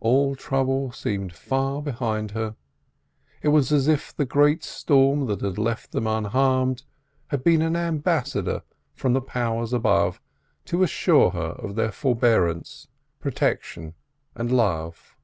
[0.00, 2.54] All trouble seemed far behind her.
[3.40, 6.82] It was as if the great storm that had left them unharmed
[7.28, 8.60] had been an ambassador
[8.94, 10.20] from the powers above
[10.66, 12.88] to assure her of their forbearance,
[13.20, 13.94] protection,
[14.34, 15.16] and love.